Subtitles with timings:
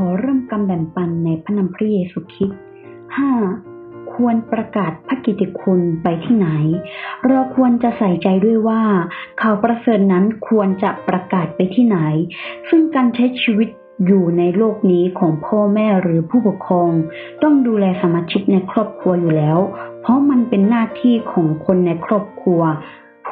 [0.00, 2.60] ขอเริ่มกำแบ่งปันในพระนามพระเยซูคริสต์
[3.34, 4.12] 5.
[4.12, 6.48] ควรประกาศพระกิตติคุณไปที่ไหน
[7.28, 8.82] เราควรจะใส่ใจด้วยว่า
[9.40, 11.98] ข่าวประเสริฐนั้นควรจะประกาศไปที่ไหน
[12.68, 13.68] ซึ่งการใช้ชีวิต
[14.06, 16.90] อยู่ในโลกนี้ของพ่อแม่หรือผู้ปกครอง
[17.42, 19.58] ต้องดูแลสมาชิกในครอบครัวอยู่แล้ว
[20.00, 22.62] เพราะมันเป็นหน้าที่ของคนในครอบครัว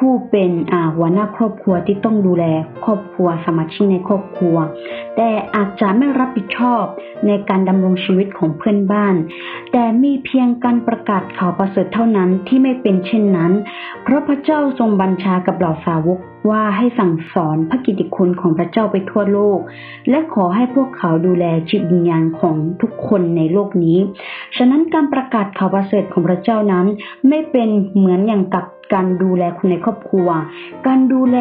[0.01, 0.51] ผู้เป็น
[0.95, 2.45] หัวหน้าครอบครัวที่ต้องดูแล
[2.85, 4.57] ครอบครัวสมาชิกในครอบครัว
[5.15, 6.83] แต่อาจจะไม่รับผิดชอบ
[7.27, 9.15] ในการดำรงชีวิตของเพื่อนบ้าน
[9.71, 13.51] แต่มีเพียงการประกาศข่าวประเสริฐเท่านั้นที่ไม่เป็นเช่นนั้น
[14.03, 16.19] เพราะพระเจ้าทรงบัญชากับเหล่าสาวก
[16.49, 19.59] ว่าให้สั่งสอนพระกิตติคุณของพระเจ้าไปทั่วโลก
[20.09, 23.97] และขอให้พวกเขาดูแลจิตวิญญาณของทุกคนในโลกนี้
[24.57, 26.85] ฉะนั้นการประกาศข่าวประเสริฐของพระเจ้านั้น
[27.27, 30.29] ไม่เป็นเหมือนอย่างกับ การดูแลคนในครอบครัว
[30.87, 31.37] การดูแล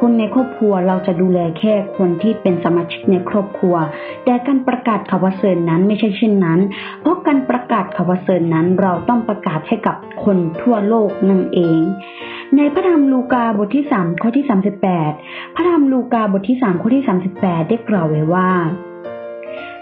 [0.00, 3.76] คนในครอบครัวเราจะดูแลแค่คนที่เป็นสมาชิกในครอบครัว
[4.24, 6.60] แต่การประกาศข่าวเสริฐนั้นไม่ใช่เช่นนั้น
[7.00, 11.80] เพราะการประกาศข่าวเสริฐนั้นเราต้องประกาศให้กับคนทั่วโลกนั่นเอง
[12.56, 14.44] ในพระธรรมลูกาบทที่3ข้อที่
[14.98, 17.04] 38 พระธรรมลูกาบทที่3ข้อที่
[17.36, 18.50] 38 ได้กล่าวไว้ว่า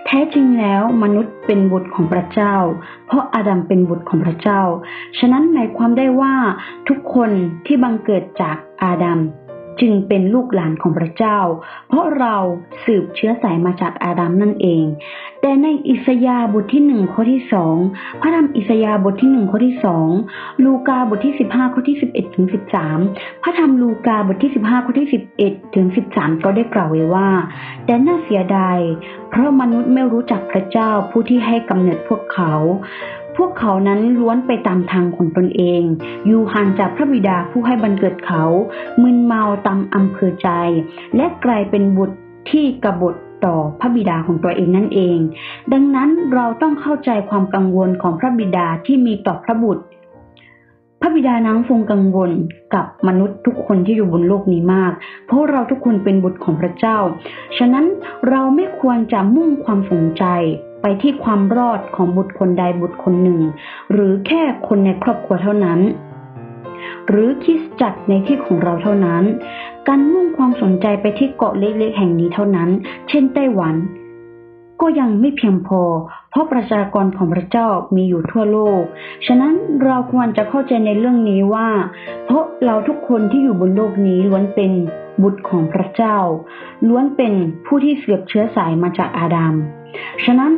[0.07, 2.55] แท้จริงแล้วมนุษย์เป็นบุตรของพระเจ้า
[3.07, 4.63] เพราะอาดัมเป็นบุตรของพระเจ้า
[5.19, 6.35] ฉะนั้นหมายความได้ว่า
[6.89, 7.31] ทุกคน
[7.67, 9.19] ที่บังเกิดจากอาดัม
[9.81, 11.39] จึงเป็นลูกหลานของพระเจ้า
[11.89, 12.37] เพราะเรา
[12.85, 14.85] สืบเชื้อสายมาจากอาดัมนั่นเอง
[15.41, 17.77] แต่ในอิสยาห์บทที่หนึ่งข้อที่สอง
[18.21, 20.09] พระธรรมอิสยาห์บทที่หนึ่งข้อที่สอง
[20.65, 22.99] ลูกาบทที่สิบห้าข้อที่สิบเอ็ดถึงสิบสาม
[23.43, 27.29] พระธรรมลูกาบทที่สิบห้าข้อที่สิบเอ็ดถึงสิบสามก็ได้กล่าวไว้ว่า
[27.85, 28.79] แต่น่าเสียดาย
[29.31, 32.53] เพราะมนุษย์ไม่รู้จักพระเจ้าผู้ที่ให้กำเนิดพวกเขา
[33.37, 35.83] พวกเขานั้นล้วนไปตามทางของตนเอง
[36.27, 38.43] อยู่ห่างจากพระบิดาผู้ให้บันเกิดเขา
[39.03, 40.49] มึนเมาตามอำเภอใจ
[41.17, 42.17] และกลายเป็นบุตร
[42.51, 45.19] ที่กบฏต่อพระบิดาของตัวเองนั่นเอง
[45.73, 49.85] ดังนั้นเราต้องเข้าใจความกังวลของพระบิดาที่มีต่อพระบุตร
[51.01, 52.31] พระบิดานั้นทรงกังวล
[52.75, 54.93] กับมนุษย์ทุกคนที่อยู่บนโลกนี้มาก
[55.27, 56.99] เพราะเราทุกคนเป็นบุตรของพระเจ้า
[57.59, 57.85] ฉะนั้น
[58.29, 60.25] เราไม่ควรจะมุ่งความสนใจ
[60.81, 63.41] ไปที่ความรอดของบุตรคนใดบุตรคนหนึ่ง
[63.93, 65.81] หรือแค่คนในครอบครัวเท่านั้น
[67.09, 69.25] หรือคริสตจักรในที่ของเราเท่านั้น
[69.89, 72.69] การมุ่งความสนใจไปที่เกาะเล็กๆแห่งนี้เท่านั้น
[73.09, 73.75] เช่นไต้หวัน
[74.81, 75.83] ก็ยังไม่เพียงพอ
[76.31, 78.83] เพราะประชากรของพระเจ้ามีอยู่ทั่วโลก
[79.27, 79.55] ฉะนั้น
[79.85, 81.69] เราควรจะเข้าใจในเรื่องนี้ว่า
[82.25, 84.73] เพราะเราทุกคนที่อยู่บนโลกนี้ล้วนเป็น
[85.23, 86.19] บุตรของพระเจ้า
[86.89, 87.35] ล้วนเป็น
[87.67, 89.55] ผู้ที่เสืบเชื้อสายมาจากอาดัม
[90.25, 90.53] ฉะนั้น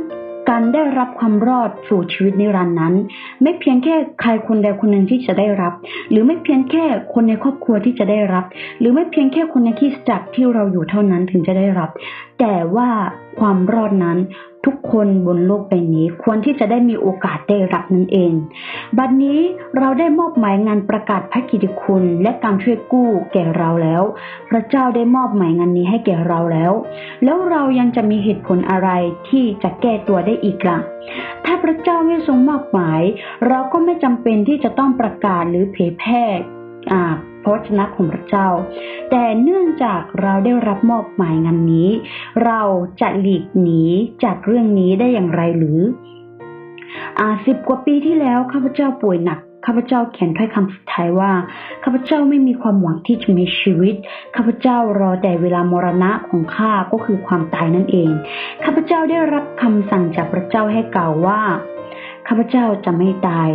[0.48, 2.94] การได้รับความรอดสู่ชีวิตนิรันดร์นั้น
[3.42, 5.72] ไม่เพียงแค่ใครคนใดคนหนึ่งที่จะได้รับ
[6.10, 8.44] หรือไม่เพียงแค่คนในครอบครัวที่จะได้รับ
[8.78, 11.91] หรือไม่เพียงแค่คนในคริสจักรที่เราอยู่เท่านั้นถึงจะได้รับ
[12.41, 12.88] แต่ว่า
[13.41, 14.18] ความรอดนั้น
[14.64, 18.32] ทุกคนบนโลกใบนี้ควรที่จะได้มีโอกาสได้รับนั่นเอง
[18.98, 19.41] บัดนนี้
[19.78, 24.02] เราได้มอบหมายงานประกาศพระกิติคุณและการช่วยกู้แก่เราแล้ว
[24.50, 26.72] พระเจ้าได้มอบหมายงานนี้ให้แก่เราแล้ว
[27.24, 28.88] แล้วเรายังจะมีเหตุผลอะไร
[29.28, 30.78] ที่จะแก้ตัวได้อีกล่ะ
[31.44, 33.02] ถ้าพระเจ้าไม่ทรงมอบหมาย
[33.48, 36.24] เราก็ไม่จำเป็นที่จะต้องประกาศหรือเผยแพร่
[37.43, 38.49] พระวจนะของพระเจ้า
[39.11, 41.89] แต่เนื่องจากเราได้รับมอบหมายงานนี้
[42.44, 42.62] เรา
[43.00, 43.83] จะหลีกหนี
[44.25, 45.81] จากเรื่องนี้ได้อย่างไรหรือ
[47.19, 51.33] อ่าสิบกว่าปีที่แล้วข้าพเจ้าป่วยหนักข้าพเจ้าเขียนถ้อยคำสุดท้ายว่า
[51.83, 53.95] ข้าพเจ้าไม่มีความหวังที่จะมีชีวิต
[54.37, 58.10] ข้าพเจ้ารอแต่เวลามรณะของข้าก็คือความตายนั่นเอง
[58.65, 61.41] ข้าพเจ้าได้รับคำสั่งจากพระเจ้าให้กล่าวว่า
[62.28, 63.50] ข้าพเจ้าจะไม่ตาย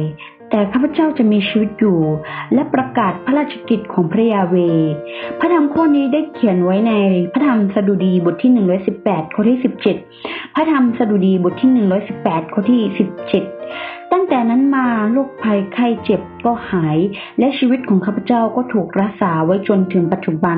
[0.53, 1.99] แต่ข้าพเจ้าจะมีชีวิตอยู่
[2.53, 4.55] และประกาศพระราชกิจของพระยาเว
[5.39, 6.93] พระธรรมข้อนี้ได้เขียนไว้ใน
[7.33, 8.51] พระธรรมสดุดีบทที่
[8.93, 9.57] 118 ข้อที่
[10.05, 11.69] 17 พระธรรมสดุดีบทที่
[12.13, 12.81] 118 ข้อที่
[13.49, 16.97] 17 ตั้งแต่นั้นมาโรคภัยไข้เจ็บก็หาย
[17.39, 20.57] และชีวิตของข้าพเจ้าก็ถูกรักษาไว้จนถึงปัจจุบัน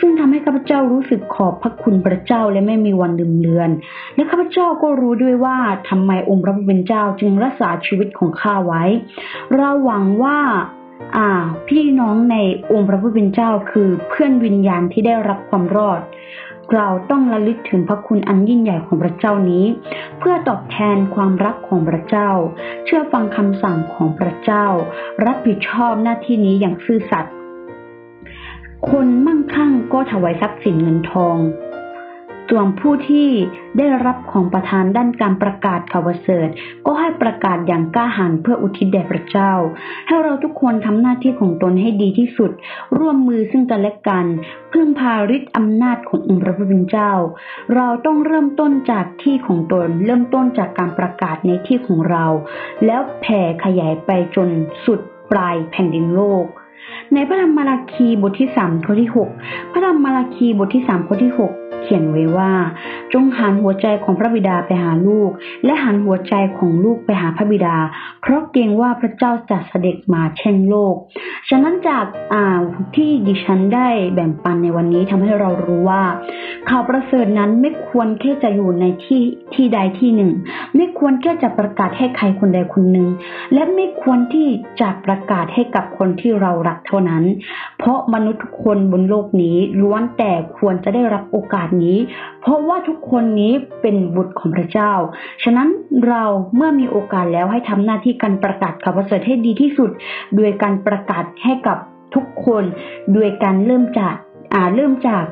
[0.00, 3.70] ซึ่งทำให้ข้าพเจ้ารู้สึกขอบพระคุณพระเจ้าและไม่มีวันลืมเลือน
[4.14, 5.56] และข้าพเจ้าก็รู้ด้วยว่า
[5.88, 8.82] ทำไมองค์พระผู้เป็นเจ้าจึงรักษาชีวิตของข้าไว้
[9.56, 10.38] เราหวังว่า
[11.16, 11.28] อ่า
[11.68, 12.36] พี่น้องใน
[12.72, 16.00] องค์พระผู้เป็นเจ้าคือเพื่อนวิญญาณที่ได้รับความรอด
[16.74, 19.64] เราต้องระลึกถึงพระคุณอันยิ่งใหญ่ของพระเจ้านี้
[20.18, 22.30] เพื่อตอบแทนความรักของพระเจ้า
[22.84, 24.66] เชื่อฟังคำสั่งของพระเจ้า
[25.24, 27.34] รับผิดชอบหน้าที่นี้อย่างซื่อสัตย์
[28.90, 31.36] คนมั่งคั่งก็ถวายทรัพย์สินเงินทอง
[32.50, 33.28] ส่วนผู้ที่
[33.78, 36.48] ได้รับของประทานด้านการประกาศข่าวเสริฐ
[36.86, 39.52] ก็ให้ประกาศอย่างกล้าหาญเพื่ออุทิศแด่พระเจ้า
[40.06, 42.50] ให้เราทุกคนทำหน้าที่ของตนให้ดีที่สุด
[42.98, 44.26] ร่วมมือซึ่งกันและกัน
[44.72, 47.12] พึ่งพาฤทธิ์อำนาจขององค์พระผู้เป็นเจ้า
[47.74, 52.26] เราต้องเริ่มต้นจากที่ของตน เริ่มต้นจากการประกาศในที่ของเรา
[52.86, 54.48] แล้วแผ่ขยายไปจน
[54.84, 55.00] สุด
[55.30, 56.46] ปลายแผ่นดินโลก
[57.14, 59.28] ในพระธรรมมาราคีบทที่สามข้อที่หก
[59.72, 61.52] พระธรรมมาราคีบทที่สามข้อที่หก
[61.82, 62.52] เขียนไว้ว่า
[63.12, 65.30] จงหันหัวใจของพระบิดาไปหาลูก
[65.64, 67.76] และหันหัวใจของลูกไปหาพระบิดา
[68.20, 70.94] เพราะเกรงว่าพระเจ้าจะเสด็จมาแช่งโลก
[71.48, 72.60] ฉะนั้นจากอ่า
[72.94, 76.02] ที่ดิฉันได้แบ่งปันในวันนี้ทำให้เรารู้ว่า
[76.70, 79.22] ข่าวประเสริฐนั้นไม่ควรแค่จะอยู่ในที่
[79.54, 80.32] ที่ใดที่หนึ่ง
[80.76, 83.08] ไม่ควรแค่จะประกาศให้ใครคนใดคนหนึ่ง
[83.52, 84.48] และไม่ควรที่
[84.80, 87.24] จะประกาศให้กับคนที่เรารักเท่านั้น
[87.78, 91.98] เพราะมนุษย์ทุกคนบนโลกนี้ล้วนแต่ควรจะได้รับโอกาสนี้
[92.40, 94.92] เพราะว่าทุกคนนี้เป็นบุตรของพระเจ้า
[95.42, 95.68] ฉะนั้น
[96.08, 96.24] เรา
[96.56, 99.90] เมื่อมีโอกาสแล้วให้ทำหน้าที่การประกาศข่าวประเสริฐให้ดีที่สุด
[100.36, 101.78] โดยการประกาศให้กับ
[102.14, 102.64] ทุกคน
[103.12, 104.14] โดยการเริ่มจาก
[104.74, 105.24] เริ่มจาก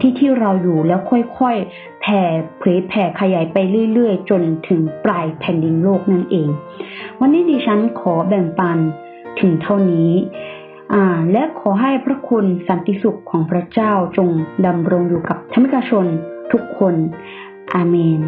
[0.00, 2.20] ที่ที่เราอยู่แล้วค่อยๆแผ่
[2.58, 3.56] เผยแผ่ขยายไป
[3.92, 6.48] เรื่อยๆ จนถึงปลายแผ่นดินโลกนั่นเอง
[7.20, 8.78] วันนี้ดิฉันขอแบ่งปัน
[9.40, 10.12] ถึงเท่านี้
[11.32, 14.28] และขอให้พระคุณสันติสุขของพระเจ้าจง
[14.66, 16.06] ดำรงอยู่กับธรรมิกชน
[16.52, 16.94] ทุกคน
[17.74, 18.20] อาเมน